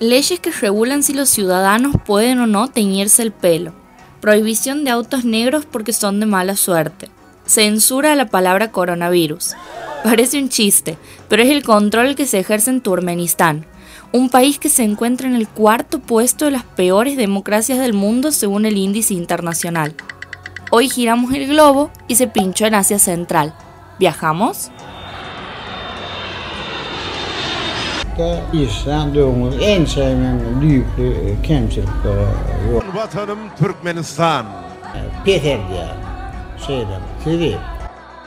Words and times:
Leyes 0.00 0.38
que 0.38 0.52
regulan 0.52 1.02
si 1.02 1.12
los 1.12 1.28
ciudadanos 1.28 1.96
pueden 2.06 2.38
o 2.38 2.46
no 2.46 2.68
teñirse 2.68 3.20
el 3.20 3.32
pelo. 3.32 3.72
Prohibición 4.20 4.84
de 4.84 4.90
autos 4.90 5.24
negros 5.24 5.66
porque 5.66 5.92
son 5.92 6.20
de 6.20 6.26
mala 6.26 6.54
suerte. 6.54 7.10
Censura 7.46 8.12
a 8.12 8.14
la 8.14 8.26
palabra 8.26 8.70
coronavirus. 8.70 9.54
Parece 10.04 10.38
un 10.38 10.50
chiste, 10.50 10.98
pero 11.28 11.42
es 11.42 11.50
el 11.50 11.64
control 11.64 12.14
que 12.14 12.26
se 12.26 12.38
ejerce 12.38 12.70
en 12.70 12.80
Turkmenistán, 12.80 13.66
un 14.12 14.28
país 14.30 14.60
que 14.60 14.68
se 14.68 14.84
encuentra 14.84 15.26
en 15.26 15.34
el 15.34 15.48
cuarto 15.48 15.98
puesto 15.98 16.44
de 16.44 16.52
las 16.52 16.62
peores 16.62 17.16
democracias 17.16 17.80
del 17.80 17.92
mundo 17.92 18.30
según 18.30 18.66
el 18.66 18.76
índice 18.76 19.14
internacional. 19.14 19.96
Hoy 20.70 20.88
giramos 20.88 21.34
el 21.34 21.48
globo 21.48 21.90
y 22.06 22.14
se 22.14 22.28
pinchó 22.28 22.66
en 22.66 22.74
Asia 22.74 23.00
Central. 23.00 23.52
¿Viajamos? 23.98 24.70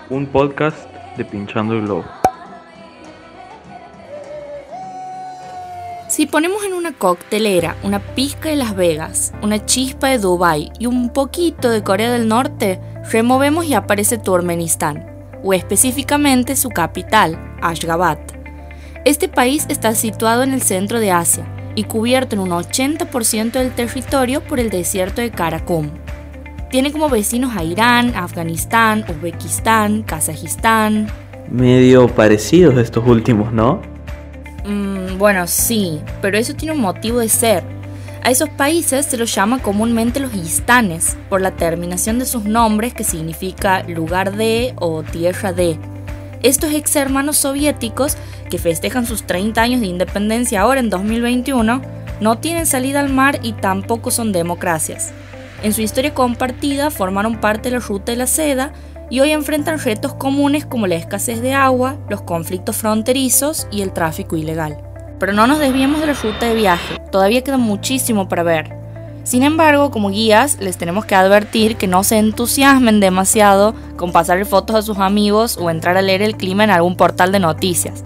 Un 0.10 0.28
podcast 0.28 0.78
de 1.18 1.26
Pinchando 1.26 1.74
el 1.74 1.82
Globo. 1.82 2.06
Si 6.08 6.26
ponemos 6.26 6.64
en 6.64 6.72
una 6.74 6.94
coctelera 6.94 7.76
una 7.84 8.00
pizca 8.00 8.48
de 8.48 8.56
Las 8.56 8.74
Vegas, 8.74 9.34
una 9.42 9.66
chispa 9.66 10.08
de 10.08 10.20
Dubai 10.20 10.72
y 10.80 10.86
un 10.86 11.10
poquito 11.10 11.70
de 11.70 11.84
Corea 11.84 12.14
del 12.14 12.30
Norte, 12.30 12.80
removemos 13.12 13.66
y 13.66 13.74
aparece 13.74 14.18
Turkmenistán, 14.18 15.06
o 15.44 15.54
específicamente 15.54 16.56
su 16.56 16.70
capital, 16.70 17.38
Ashgabat. 17.62 18.41
Este 19.04 19.28
país 19.28 19.66
está 19.68 19.96
situado 19.96 20.44
en 20.44 20.54
el 20.54 20.62
centro 20.62 21.00
de 21.00 21.12
Asia 21.12 21.44
y 21.74 21.86
cubierto 21.86 22.36
en 22.36 22.42
un 22.42 22.50
80% 22.52 23.54
del 23.54 23.72
territorio 23.72 24.42
por 24.44 24.60
el 24.60 24.70
desierto 24.70 25.22
de 25.22 25.32
Karakum. 25.32 25.90
Tiene 26.70 26.92
como 26.92 27.10
vecinos 27.10 27.58
a 27.58 27.64
Irán, 27.64 28.14
Afganistán, 28.16 29.04
Uzbekistán, 29.10 30.04
Kazajistán. 30.04 31.08
Medio 31.50 32.08
parecidos 32.08 32.78
estos 32.78 33.06
últimos, 33.08 33.52
¿no? 33.52 33.82
Mm, 34.66 35.18
bueno, 35.18 35.48
sí, 35.48 36.00
pero 36.22 36.38
eso 36.38 36.54
tiene 36.54 36.76
un 36.76 36.82
motivo 36.82 37.20
de 37.20 37.30
ser. 37.30 37.64
A 38.24 38.30
esos 38.30 38.50
países 38.50 39.08
se 39.08 39.18
los 39.18 39.34
llama 39.34 39.64
comúnmente 39.64 40.20
los 40.20 40.36
istanes, 40.36 41.18
por 41.28 41.42
la 41.42 41.52
terminación 41.52 42.20
de 42.20 42.26
sus 42.28 42.44
nombres 42.44 42.94
que 42.94 43.04
significa 43.04 43.82
lugar 43.82 44.38
de 44.38 44.76
o 44.76 45.02
tierra 45.02 45.54
de. 45.54 45.80
Estos 46.44 46.72
ex 46.74 46.96
hermanos 46.96 47.38
soviéticos, 47.38 48.18
que 48.52 48.60
festejan 48.60 49.08
sus 49.08 49.24
30 49.24 49.60
años 49.60 49.82
de 49.82 49.88
independencia 49.88 50.62
ahora 50.62 50.82
en 50.82 50.92
2021, 50.92 51.82
no 52.20 52.38
tienen 52.38 52.68
salida 52.68 53.00
al 53.00 53.10
mar 53.10 53.40
y 53.42 53.54
tampoco 53.54 54.12
son 54.12 54.32
democracias. 54.32 55.12
En 55.64 55.74
su 55.74 55.82
historia 55.82 56.14
compartida 56.14 56.92
formaron 56.92 57.40
parte 57.40 57.70
de 57.70 57.78
la 57.78 57.84
ruta 57.84 58.12
de 58.12 58.18
la 58.18 58.28
seda 58.28 58.74
y 59.10 59.22
hoy 59.22 59.32
enfrentan 59.32 59.80
retos 59.80 60.14
comunes 60.14 60.66
como 60.66 60.86
la 60.86 60.96
escasez 60.96 61.42
de 61.42 61.54
agua, 61.54 61.98
los 62.10 62.22
conflictos 62.22 62.78
fronterizos 62.78 63.68
y 63.72 63.82
el 63.82 63.94
tráfico 63.94 64.36
ilegal. 64.36 64.78
Pero 65.18 65.34
no 65.34 65.48
nos 65.48 65.60
desviemos 65.60 66.02
de 66.02 66.08
la 66.08 66.14
ruta 66.14 66.48
de 66.48 66.56
viaje, 66.56 66.98
todavía 67.12 67.44
queda 67.44 67.58
muchísimo 67.58 68.28
para 68.28 68.44
ver. 68.44 68.76
Sin 69.24 69.44
embargo, 69.44 69.92
como 69.92 70.10
guías, 70.10 70.58
les 70.60 70.78
tenemos 70.78 71.06
que 71.06 71.16
advertir 71.16 71.78
que 71.78 71.88
no 71.88 72.04
se 72.04 72.18
entusiasmen 72.18 73.00
demasiado 73.00 73.76
con 73.96 74.12
pasar 74.12 74.44
fotos 74.46 74.76
a 74.76 74.82
sus 74.82 74.98
amigos 74.98 75.58
o 75.58 75.70
entrar 75.70 75.96
a 75.96 76.02
leer 76.02 76.22
el 76.22 76.36
clima 76.36 76.64
en 76.64 76.72
algún 76.72 76.98
portal 76.98 77.32
de 77.32 77.40
noticias. 77.40 78.02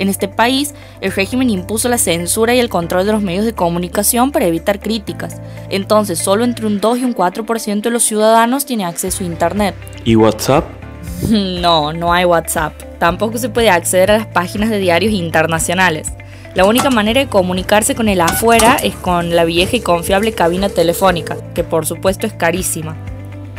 En 0.00 0.08
este 0.08 0.28
país, 0.28 0.74
el 1.02 1.12
régimen 1.12 1.50
impuso 1.50 1.90
la 1.90 1.98
censura 1.98 2.54
y 2.54 2.58
el 2.58 2.70
control 2.70 3.04
de 3.04 3.12
los 3.12 3.20
medios 3.20 3.44
de 3.44 3.52
comunicación 3.52 4.32
para 4.32 4.46
evitar 4.46 4.80
críticas. 4.80 5.42
Entonces, 5.68 6.18
solo 6.18 6.44
entre 6.44 6.66
un 6.66 6.80
2 6.80 6.98
y 6.98 7.04
un 7.04 7.14
4% 7.14 7.82
de 7.82 7.90
los 7.90 8.02
ciudadanos 8.02 8.64
tiene 8.64 8.86
acceso 8.86 9.22
a 9.22 9.26
Internet. 9.26 9.74
¿Y 10.04 10.16
WhatsApp? 10.16 10.64
No, 11.28 11.92
no 11.92 12.14
hay 12.14 12.24
WhatsApp. 12.24 12.72
Tampoco 12.98 13.36
se 13.36 13.50
puede 13.50 13.68
acceder 13.68 14.10
a 14.10 14.18
las 14.18 14.26
páginas 14.26 14.70
de 14.70 14.78
diarios 14.78 15.12
internacionales. 15.12 16.08
La 16.54 16.64
única 16.64 16.88
manera 16.88 17.20
de 17.20 17.28
comunicarse 17.28 17.94
con 17.94 18.08
el 18.08 18.22
afuera 18.22 18.76
es 18.82 18.94
con 18.94 19.36
la 19.36 19.44
vieja 19.44 19.76
y 19.76 19.80
confiable 19.80 20.32
cabina 20.32 20.70
telefónica, 20.70 21.36
que 21.54 21.62
por 21.62 21.84
supuesto 21.84 22.26
es 22.26 22.32
carísima. 22.32 22.96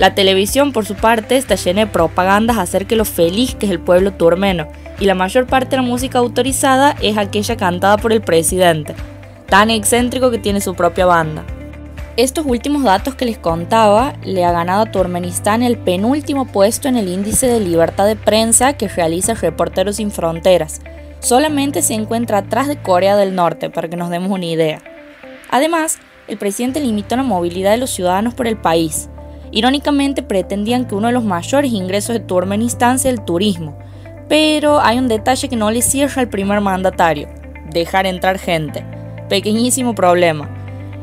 La 0.02 0.16
televisión, 0.16 0.74
por 0.74 0.84
su 0.88 0.96
parte, 0.96 1.38
está 1.38 1.54
llena 1.54 1.82
de 1.82 1.92
propagandas 1.92 2.58
acerca 2.58 2.90
de 2.90 2.96
lo 2.96 3.06
feliz 3.06 3.54
que 3.54 3.68
es 3.68 3.72
el 3.72 3.80
pueblo 3.80 4.12
turmeno, 4.12 4.68
y 5.00 5.06
la 5.06 5.14
mayor 5.14 5.46
parte 5.46 5.70
de 5.70 5.76
la 5.76 5.88
música 5.88 6.18
autorizada 6.18 6.96
es 7.04 7.20
aquella 7.20 7.56
cantada 7.56 7.98
por 7.98 8.12
el 8.12 8.22
presidente, 8.22 8.96
tan 9.46 9.70
excéntrico 9.70 10.32
que 10.32 10.40
tiene 10.40 10.60
su 10.60 10.74
propia 10.74 11.06
banda. 11.06 11.44
Estos 12.18 12.48
últimos 12.48 12.82
datos 12.82 13.14
que 13.14 13.26
les 13.26 13.38
contaba 13.38 14.16
le 14.24 14.44
ha 14.44 14.52
ganado 14.52 14.82
a 14.82 14.92
Turkmenistán 14.92 15.62
el 15.62 15.78
penúltimo 15.78 16.48
puesto 16.48 16.88
en 16.88 16.98
el 16.98 17.08
índice 17.08 17.46
de 17.46 17.60
libertad 17.60 18.08
de 18.08 18.16
prensa 18.16 18.74
que 18.74 18.88
realiza 18.88 19.36
Reporteros 19.36 19.98
Sin 19.98 20.10
Fronteras. 20.10 20.82
Solamente 21.20 21.84
se 21.84 21.94
encuentra 21.94 22.40
atrás 22.40 22.68
de 22.68 22.82
Corea 22.82 23.16
del 23.18 23.36
Norte, 23.36 23.70
para 23.70 23.88
que 23.88 23.98
nos 23.98 24.10
demos 24.10 24.32
una 24.32 24.46
idea. 24.46 24.82
Además, 25.52 26.00
el 26.28 26.40
presidente 26.40 26.80
limitó 26.80 27.16
la 27.18 27.22
movilidad 27.22 27.70
de 27.70 27.78
los 27.78 27.92
ciudadanos 27.92 28.34
por 28.34 28.48
el 28.48 28.58
país, 28.58 29.11
Irónicamente 29.52 30.24
pretendían 30.24 30.86
que 30.86 30.96
uno 30.96 31.08
de 31.08 31.14
los 31.14 31.26
mayores 31.26 31.74
ingresos 31.74 32.14
de 32.14 32.22
Turkmenistán 32.22 33.00
sea 33.00 33.12
el 33.12 33.22
turismo, 33.22 33.78
pero 34.30 34.80
hay 34.80 34.98
un 34.98 35.10
detalle 35.10 35.50
que 35.50 35.58
no 35.58 35.72
le 35.72 35.82
cierra 35.82 36.22
al 36.22 36.30
primer 36.30 36.62
mandatario, 36.62 37.28
dejar 37.70 38.06
entrar 38.06 38.40
gente. 38.40 38.86
Pequeñísimo 39.28 39.94
problema. 39.94 40.50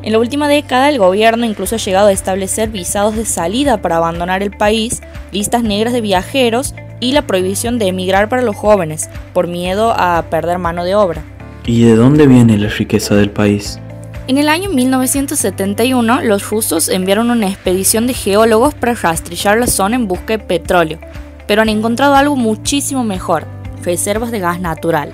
En 0.02 0.12
la 0.12 0.18
última 0.18 0.48
década 0.48 0.88
el 0.88 0.98
gobierno 0.98 1.44
incluso 1.44 1.74
ha 1.74 1.78
llegado 1.78 2.08
a 2.08 2.12
establecer 2.12 2.70
visados 2.70 3.16
de 3.16 3.26
salida 3.26 3.82
para 3.82 3.96
abandonar 3.96 4.42
el 4.42 4.50
país, 4.50 5.02
listas 5.32 5.62
negras 5.62 5.92
de 5.92 6.00
viajeros 6.00 6.74
y 7.00 7.12
la 7.12 7.26
prohibición 7.26 7.78
de 7.78 7.88
emigrar 7.88 8.28
para 8.28 8.42
los 8.42 8.56
jóvenes, 8.56 9.10
por 9.34 9.46
miedo 9.46 9.92
a 9.96 10.24
perder 10.30 10.58
mano 10.58 10.84
de 10.84 10.94
obra. 10.94 11.22
¿Y 11.66 11.82
de 11.82 11.96
dónde 11.96 12.26
viene 12.26 12.56
la 12.56 12.68
riqueza 12.68 13.14
del 13.14 13.30
país? 13.30 13.78
En 14.28 14.36
el 14.36 14.50
año 14.50 14.68
1971, 14.68 16.20
los 16.20 16.50
rusos 16.50 16.90
enviaron 16.90 17.30
una 17.30 17.48
expedición 17.48 18.06
de 18.06 18.12
geólogos 18.12 18.74
para 18.74 18.92
rastrillar 18.92 19.56
la 19.56 19.66
zona 19.66 19.96
en 19.96 20.06
busca 20.06 20.36
de 20.36 20.38
petróleo, 20.38 20.98
pero 21.46 21.62
han 21.62 21.70
encontrado 21.70 22.14
algo 22.14 22.36
muchísimo 22.36 23.04
mejor, 23.04 23.46
reservas 23.82 24.30
de 24.30 24.40
gas 24.40 24.60
natural. 24.60 25.12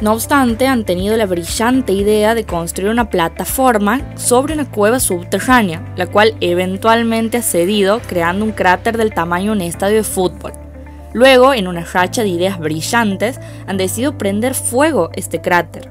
No 0.00 0.12
obstante, 0.12 0.68
han 0.68 0.84
tenido 0.84 1.16
la 1.16 1.26
brillante 1.26 1.92
idea 1.92 2.36
de 2.36 2.44
construir 2.44 2.92
una 2.92 3.10
plataforma 3.10 4.00
sobre 4.14 4.54
una 4.54 4.70
cueva 4.70 5.00
subterránea, 5.00 5.82
la 5.96 6.06
cual 6.06 6.36
eventualmente 6.40 7.38
ha 7.38 7.42
cedido, 7.42 8.00
creando 8.06 8.44
un 8.44 8.52
cráter 8.52 8.96
del 8.96 9.12
tamaño 9.12 9.46
de 9.46 9.56
un 9.56 9.60
estadio 9.62 9.96
de 9.96 10.04
fútbol. 10.04 10.52
Luego, 11.12 11.52
en 11.52 11.66
una 11.66 11.84
racha 11.84 12.22
de 12.22 12.28
ideas 12.28 12.60
brillantes, 12.60 13.40
han 13.66 13.76
decidido 13.76 14.16
prender 14.16 14.54
fuego 14.54 15.10
este 15.14 15.40
cráter. 15.40 15.90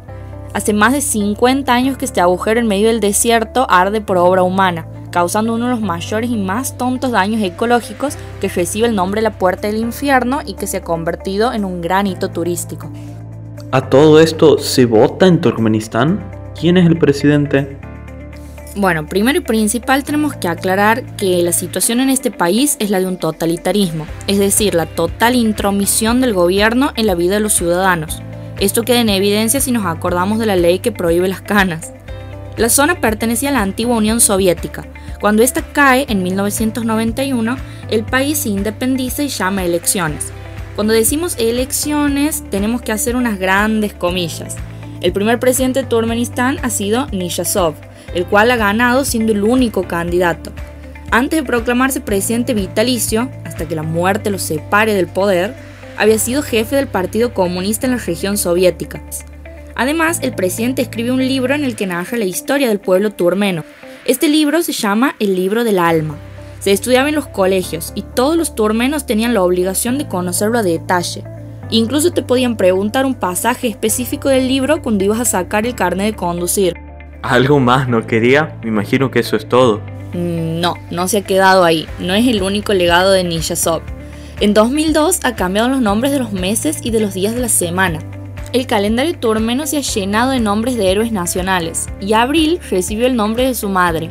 Hace 0.53 0.73
más 0.73 0.91
de 0.91 0.99
50 0.99 1.73
años 1.73 1.97
que 1.97 2.03
este 2.03 2.19
agujero 2.19 2.59
en 2.59 2.67
medio 2.67 2.87
del 2.87 2.99
desierto 2.99 3.65
arde 3.69 4.01
por 4.01 4.17
obra 4.17 4.43
humana, 4.43 4.85
causando 5.09 5.53
uno 5.53 5.65
de 5.65 5.71
los 5.71 5.81
mayores 5.81 6.29
y 6.29 6.35
más 6.35 6.77
tontos 6.77 7.11
daños 7.11 7.41
ecológicos 7.41 8.17
que 8.41 8.49
recibe 8.49 8.87
el 8.87 8.95
nombre 8.95 9.21
de 9.21 9.29
la 9.29 9.37
Puerta 9.37 9.67
del 9.67 9.77
Infierno 9.77 10.41
y 10.45 10.55
que 10.55 10.67
se 10.67 10.77
ha 10.77 10.81
convertido 10.81 11.53
en 11.53 11.63
un 11.63 11.79
gran 11.79 12.05
hito 12.05 12.29
turístico. 12.29 12.89
¿A 13.71 13.89
todo 13.89 14.19
esto 14.19 14.57
se 14.57 14.85
vota 14.85 15.25
en 15.25 15.39
Turkmenistán? 15.39 16.21
¿Quién 16.59 16.75
es 16.75 16.85
el 16.85 16.97
presidente? 16.97 17.77
Bueno, 18.75 19.05
primero 19.05 19.37
y 19.37 19.41
principal 19.41 20.03
tenemos 20.03 20.35
que 20.35 20.49
aclarar 20.49 21.15
que 21.15 21.41
la 21.43 21.53
situación 21.53 22.01
en 22.01 22.09
este 22.09 22.29
país 22.29 22.75
es 22.79 22.89
la 22.89 22.99
de 22.99 23.07
un 23.07 23.17
totalitarismo, 23.17 24.05
es 24.27 24.37
decir, 24.37 24.75
la 24.75 24.85
total 24.85 25.35
intromisión 25.35 26.19
del 26.19 26.33
gobierno 26.33 26.91
en 26.97 27.07
la 27.07 27.15
vida 27.15 27.35
de 27.35 27.41
los 27.41 27.53
ciudadanos. 27.53 28.21
Esto 28.61 28.83
queda 28.83 29.01
en 29.01 29.09
evidencia 29.09 29.59
si 29.59 29.71
nos 29.71 29.87
acordamos 29.87 30.37
de 30.37 30.45
la 30.45 30.55
ley 30.55 30.77
que 30.77 30.91
prohíbe 30.91 31.27
las 31.27 31.41
canas. 31.41 31.93
La 32.57 32.69
zona 32.69 33.01
pertenecía 33.01 33.49
a 33.49 33.53
la 33.53 33.63
antigua 33.63 33.97
Unión 33.97 34.21
Soviética. 34.21 34.85
Cuando 35.19 35.41
esta 35.41 35.63
cae 35.63 36.05
en 36.09 36.21
1991, 36.21 37.57
el 37.89 38.03
país 38.03 38.37
se 38.37 38.49
independiza 38.49 39.23
y 39.23 39.29
llama 39.29 39.65
elecciones. 39.65 40.31
Cuando 40.75 40.93
decimos 40.93 41.37
elecciones, 41.39 42.43
tenemos 42.51 42.83
que 42.83 42.91
hacer 42.91 43.15
unas 43.15 43.39
grandes 43.39 43.95
comillas. 43.95 44.57
El 45.01 45.11
primer 45.11 45.39
presidente 45.39 45.81
de 45.81 45.89
Turkmenistán 45.89 46.59
ha 46.61 46.69
sido 46.69 47.07
Niyazov, 47.07 47.73
el 48.13 48.27
cual 48.27 48.51
ha 48.51 48.57
ganado 48.57 49.05
siendo 49.05 49.31
el 49.31 49.43
único 49.43 49.87
candidato. 49.87 50.51
Antes 51.09 51.39
de 51.39 51.47
proclamarse 51.47 51.99
presidente 51.99 52.53
vitalicio, 52.53 53.27
hasta 53.43 53.67
que 53.67 53.75
la 53.75 53.81
muerte 53.81 54.29
lo 54.29 54.37
separe 54.37 54.93
del 54.93 55.07
poder, 55.07 55.55
había 56.01 56.17
sido 56.17 56.41
jefe 56.41 56.77
del 56.77 56.87
Partido 56.87 57.31
Comunista 57.31 57.85
en 57.85 57.91
la 57.91 57.99
región 57.99 58.35
soviética. 58.35 59.03
Además, 59.75 60.17
el 60.23 60.33
presidente 60.33 60.81
escribe 60.81 61.11
un 61.11 61.19
libro 61.19 61.53
en 61.53 61.63
el 61.63 61.75
que 61.75 61.85
narra 61.85 62.17
la 62.17 62.25
historia 62.25 62.69
del 62.69 62.79
pueblo 62.79 63.11
turmeno. 63.11 63.63
Este 64.05 64.27
libro 64.27 64.63
se 64.63 64.73
llama 64.73 65.15
El 65.19 65.35
libro 65.35 65.63
del 65.63 65.77
alma. 65.77 66.15
Se 66.59 66.71
estudiaba 66.71 67.09
en 67.09 67.13
los 67.13 67.27
colegios 67.27 67.91
y 67.93 68.01
todos 68.01 68.35
los 68.35 68.55
turmenos 68.55 69.05
tenían 69.05 69.35
la 69.35 69.43
obligación 69.43 69.99
de 69.99 70.07
conocerlo 70.07 70.57
a 70.57 70.63
detalle. 70.63 71.23
Incluso 71.69 72.11
te 72.11 72.23
podían 72.23 72.57
preguntar 72.57 73.05
un 73.05 73.13
pasaje 73.13 73.67
específico 73.67 74.27
del 74.27 74.47
libro 74.47 74.81
cuando 74.81 75.03
ibas 75.03 75.19
a 75.19 75.25
sacar 75.25 75.67
el 75.67 75.75
carnet 75.75 76.07
de 76.07 76.15
conducir. 76.15 76.73
¿Algo 77.21 77.59
más 77.59 77.87
no 77.87 78.07
quería? 78.07 78.57
Me 78.63 78.69
imagino 78.69 79.11
que 79.11 79.19
eso 79.19 79.35
es 79.35 79.47
todo. 79.47 79.81
Mm, 80.13 80.61
no, 80.61 80.77
no 80.89 81.07
se 81.07 81.19
ha 81.19 81.21
quedado 81.21 81.63
ahí. 81.63 81.85
No 81.99 82.15
es 82.15 82.27
el 82.27 82.41
único 82.41 82.73
legado 82.73 83.11
de 83.11 83.23
Niyazov. 83.23 83.83
En 84.41 84.55
2002 84.55 85.19
ha 85.21 85.35
cambiado 85.35 85.69
los 85.69 85.81
nombres 85.81 86.11
de 86.11 86.17
los 86.17 86.33
meses 86.33 86.79
y 86.81 86.89
de 86.89 86.99
los 86.99 87.13
días 87.13 87.35
de 87.35 87.41
la 87.41 87.47
semana. 87.47 87.99
El 88.53 88.65
calendario 88.65 89.15
turmeno 89.15 89.67
se 89.67 89.77
ha 89.77 89.81
llenado 89.81 90.31
de 90.31 90.39
nombres 90.39 90.77
de 90.77 90.91
héroes 90.91 91.11
nacionales 91.11 91.85
y 91.99 92.13
Abril 92.13 92.59
recibió 92.71 93.05
el 93.05 93.15
nombre 93.15 93.45
de 93.45 93.53
su 93.53 93.69
madre. 93.69 94.09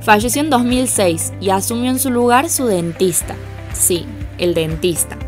Falleció 0.00 0.42
en 0.42 0.50
2006 0.50 1.32
y 1.40 1.50
asumió 1.50 1.90
en 1.90 1.98
su 1.98 2.12
lugar 2.12 2.48
su 2.50 2.66
dentista. 2.66 3.34
Sí, 3.72 4.06
el 4.38 4.54
dentista. 4.54 5.18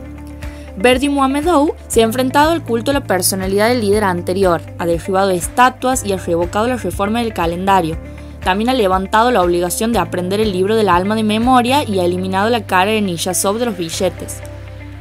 Verdi 0.77 1.09
Muhamedou 1.09 1.75
se 1.89 2.03
ha 2.03 2.05
enfrentado 2.05 2.53
al 2.53 2.63
culto 2.63 2.93
a 2.93 2.95
la 2.95 3.03
personalidad 3.03 3.69
del 3.69 3.81
líder 3.81 4.05
anterior, 4.05 4.63
ha 4.79 4.87
derribado 4.87 5.31
estatuas 5.31 6.07
y 6.07 6.13
ha 6.13 6.19
revocado 6.19 6.69
la 6.69 6.77
reforma 6.77 7.19
del 7.19 7.33
calendario. 7.33 7.99
También 8.47 8.71
ha 8.71 8.75
levantado 8.75 9.33
la 9.33 9.43
obligación 9.43 9.93
de 9.93 9.99
aprender 9.99 10.39
el 10.39 10.53
libro 10.53 10.77
del 10.77 10.89
alma 10.89 11.17
de 11.17 11.25
memoria 11.25 11.83
y 11.83 11.99
ha 11.99 12.05
eliminado 12.05 12.49
la 12.49 12.65
cara 12.65 12.93
de 12.93 13.01
Niyazov 13.01 13.59
de 13.59 13.67
los 13.67 13.77
billetes. 13.77 14.39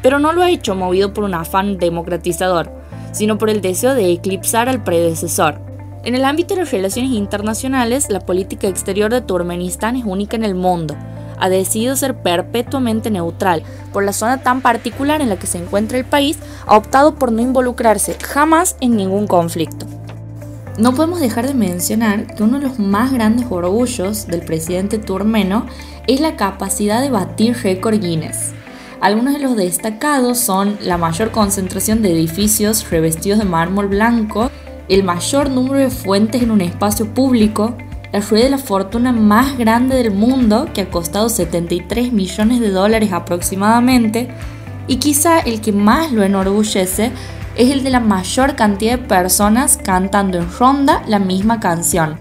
Pero 0.01 0.17
no 0.17 0.33
lo 0.33 0.41
ha 0.41 0.49
hecho 0.49 0.73
movido 0.73 1.13
por 1.13 1.25
un 1.25 1.35
afán 1.35 1.77
democratizador, 1.77 2.71
sino 3.11 3.37
por 3.37 3.51
el 3.51 3.61
deseo 3.61 3.93
de 3.93 4.11
eclipsar 4.11 4.67
al 4.67 4.83
predecesor. 4.83 5.61
En 6.03 6.15
el 6.15 6.25
ámbito 6.25 6.55
de 6.55 6.61
las 6.61 6.71
relaciones 6.71 7.11
internacionales, 7.11 8.07
la 8.09 8.19
política 8.19 8.67
exterior 8.67 9.11
de 9.11 9.21
Turkmenistán 9.21 9.95
es 9.95 10.05
única 10.05 10.35
en 10.35 10.43
el 10.43 10.55
mundo 10.55 10.95
ha 11.37 11.49
decidido 11.49 11.97
ser 11.97 12.15
perpetuamente 12.15 13.11
neutral. 13.11 13.61
Por 13.91 14.05
la 14.05 14.13
zona 14.13 14.41
tan 14.41 14.61
particular 14.61 15.21
en 15.21 15.27
la 15.27 15.35
que 15.35 15.47
se 15.47 15.57
encuentra 15.57 15.97
el 15.97 16.05
país, 16.05 16.37
ha 16.65 16.77
optado 16.77 17.15
por 17.15 17.33
no 17.33 17.41
involucrarse 17.41 18.17
jamás 18.23 18.77
en 18.79 18.95
ningún 18.95 19.27
conflicto. 19.27 19.85
No 20.77 20.93
podemos 20.93 21.21
dejar 21.21 21.47
de 21.47 21.53
mencionar 21.53 22.35
que 22.35 22.43
uno 22.43 22.59
de 22.59 22.67
los 22.67 22.79
más 22.79 23.13
grandes 23.13 23.45
orgullos 23.49 24.27
del 24.27 24.41
presidente 24.41 24.97
turmeno 24.97 25.67
es 26.05 26.19
la 26.19 26.35
capacidad 26.35 27.01
de 27.01 27.09
batir 27.09 27.55
récord 27.63 28.01
Guinness. 28.01 28.51
Algunos 28.99 29.33
de 29.35 29.39
los 29.39 29.55
destacados 29.55 30.37
son 30.37 30.77
la 30.81 30.97
mayor 30.97 31.31
concentración 31.31 32.01
de 32.01 32.11
edificios 32.11 32.89
revestidos 32.89 33.39
de 33.39 33.45
mármol 33.45 33.87
blanco, 33.87 34.51
el 34.89 35.03
mayor 35.05 35.49
número 35.49 35.79
de 35.79 35.89
fuentes 35.89 36.43
en 36.43 36.51
un 36.51 36.59
espacio 36.59 37.07
público, 37.13 37.77
la 38.11 38.19
rueda 38.19 38.43
de 38.43 38.49
la 38.51 38.57
fortuna 38.57 39.13
más 39.13 39.57
grande 39.57 39.95
del 39.95 40.11
mundo, 40.11 40.67
que 40.73 40.81
ha 40.81 40.89
costado 40.91 41.29
73 41.29 42.11
millones 42.11 42.59
de 42.59 42.71
dólares 42.71 43.13
aproximadamente, 43.13 44.27
y 44.87 44.97
quizá 44.97 45.39
el 45.39 45.61
que 45.61 45.71
más 45.71 46.11
lo 46.11 46.21
enorgullece 46.23 47.11
es 47.55 47.71
el 47.71 47.83
de 47.83 47.89
la 47.89 48.01
mayor 48.01 48.55
cantidad 48.55 48.97
de 48.97 49.05
personas 49.05 49.77
cantando 49.77 50.37
en 50.37 50.51
ronda 50.51 51.01
la 51.07 51.19
misma 51.19 51.59
canción. 51.59 52.17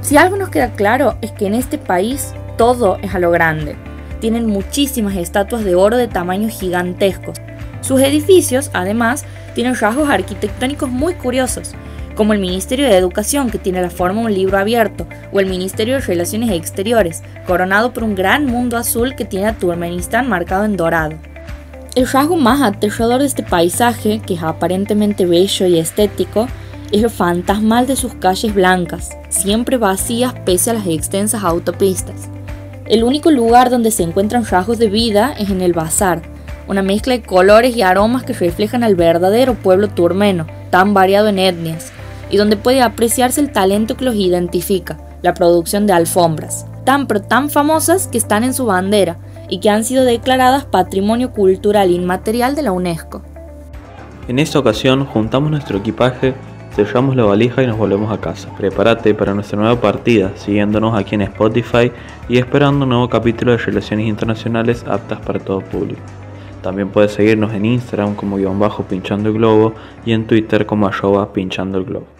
Si 0.00 0.16
algo 0.16 0.36
nos 0.36 0.48
queda 0.48 0.72
claro 0.72 1.16
es 1.22 1.30
que 1.30 1.46
en 1.46 1.54
este 1.54 1.78
país 1.78 2.34
todo 2.56 2.98
es 3.02 3.14
a 3.14 3.20
lo 3.20 3.30
grande. 3.30 3.76
Tienen 4.20 4.46
muchísimas 4.46 5.16
estatuas 5.16 5.64
de 5.64 5.74
oro 5.74 5.96
de 5.96 6.08
tamaños 6.08 6.52
gigantescos. 6.52 7.38
Sus 7.82 8.00
edificios, 8.00 8.70
además, 8.72 9.24
tienen 9.54 9.76
rasgos 9.76 10.08
arquitectónicos 10.08 10.90
muy 10.90 11.14
curiosos, 11.14 11.72
como 12.16 12.32
el 12.32 12.38
Ministerio 12.38 12.86
de 12.86 12.96
Educación, 12.96 13.50
que 13.50 13.58
tiene 13.58 13.82
la 13.82 13.90
forma 13.90 14.20
de 14.20 14.26
un 14.26 14.34
libro 14.34 14.58
abierto, 14.58 15.06
o 15.32 15.40
el 15.40 15.46
Ministerio 15.46 15.94
de 15.94 16.00
Relaciones 16.00 16.50
Exteriores, 16.50 17.22
coronado 17.46 17.92
por 17.92 18.04
un 18.04 18.14
gran 18.14 18.46
mundo 18.46 18.76
azul 18.76 19.14
que 19.14 19.24
tiene 19.24 19.48
a 19.48 19.54
Turkmenistán 19.54 20.28
marcado 20.28 20.64
en 20.64 20.76
dorado. 20.76 21.16
El 21.94 22.08
rasgo 22.08 22.36
más 22.36 22.60
aterrador 22.60 23.20
de 23.20 23.26
este 23.26 23.44
paisaje, 23.44 24.20
que 24.26 24.34
es 24.34 24.42
aparentemente 24.42 25.26
bello 25.26 25.66
y 25.66 25.78
estético, 25.78 26.48
es 26.90 27.00
lo 27.00 27.08
fantasmal 27.08 27.86
de 27.86 27.94
sus 27.94 28.14
calles 28.14 28.52
blancas, 28.52 29.10
siempre 29.28 29.76
vacías 29.76 30.34
pese 30.44 30.70
a 30.70 30.74
las 30.74 30.88
extensas 30.88 31.44
autopistas. 31.44 32.28
El 32.86 33.04
único 33.04 33.30
lugar 33.30 33.70
donde 33.70 33.92
se 33.92 34.02
encuentran 34.02 34.44
rasgos 34.44 34.78
de 34.78 34.88
vida 34.88 35.36
es 35.38 35.50
en 35.50 35.60
el 35.60 35.72
bazar, 35.72 36.22
una 36.66 36.82
mezcla 36.82 37.14
de 37.14 37.22
colores 37.22 37.76
y 37.76 37.82
aromas 37.82 38.24
que 38.24 38.32
reflejan 38.32 38.82
al 38.82 38.96
verdadero 38.96 39.54
pueblo 39.54 39.86
turmeno, 39.86 40.48
tan 40.70 40.94
variado 40.94 41.28
en 41.28 41.38
etnias, 41.38 41.92
y 42.28 42.38
donde 42.38 42.56
puede 42.56 42.82
apreciarse 42.82 43.40
el 43.40 43.52
talento 43.52 43.96
que 43.96 44.04
los 44.04 44.16
identifica, 44.16 44.98
la 45.22 45.32
producción 45.32 45.86
de 45.86 45.92
alfombras, 45.92 46.66
tan 46.84 47.06
pero 47.06 47.22
tan 47.22 47.50
famosas 47.50 48.08
que 48.08 48.18
están 48.18 48.42
en 48.42 48.52
su 48.52 48.66
bandera 48.66 49.16
y 49.48 49.60
que 49.60 49.70
han 49.70 49.84
sido 49.84 50.04
declaradas 50.04 50.64
Patrimonio 50.64 51.32
Cultural 51.32 51.90
Inmaterial 51.90 52.54
de 52.54 52.62
la 52.62 52.72
UNESCO. 52.72 53.22
En 54.28 54.38
esta 54.38 54.58
ocasión 54.58 55.04
juntamos 55.04 55.50
nuestro 55.50 55.78
equipaje, 55.78 56.34
cerramos 56.74 57.14
la 57.14 57.24
valija 57.24 57.62
y 57.62 57.66
nos 57.66 57.76
volvemos 57.76 58.10
a 58.10 58.20
casa. 58.20 58.48
Prepárate 58.56 59.14
para 59.14 59.34
nuestra 59.34 59.58
nueva 59.58 59.80
partida, 59.80 60.32
siguiéndonos 60.36 60.98
aquí 60.98 61.14
en 61.14 61.22
Spotify 61.22 61.92
y 62.28 62.38
esperando 62.38 62.84
un 62.84 62.90
nuevo 62.90 63.08
capítulo 63.08 63.52
de 63.52 63.58
Relaciones 63.58 64.08
Internacionales 64.08 64.84
aptas 64.88 65.20
para 65.20 65.38
todo 65.38 65.60
público. 65.60 66.00
También 66.62 66.88
puedes 66.88 67.12
seguirnos 67.12 67.52
en 67.52 67.66
Instagram 67.66 68.14
como 68.14 68.38
guion 68.38 68.58
bajo 68.58 68.84
pinchando 68.84 69.28
el 69.28 69.34
globo 69.34 69.74
y 70.06 70.12
en 70.12 70.26
Twitter 70.26 70.64
como 70.64 70.86
arroba 70.86 71.30
pinchando 71.34 71.76
el 71.76 71.84
globo. 71.84 72.13